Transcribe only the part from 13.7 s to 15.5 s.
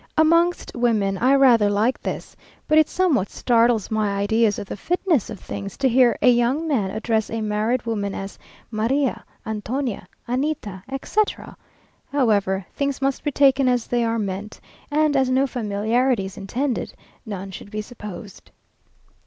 they are meant, and as no